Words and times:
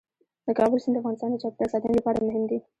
د 0.45 0.47
کابل 0.59 0.77
سیند 0.83 0.95
د 0.95 0.99
افغانستان 1.01 1.29
د 1.31 1.37
چاپیریال 1.43 1.71
ساتنې 1.73 1.93
لپاره 1.99 2.25
مهم 2.27 2.43
دي. 2.49 2.59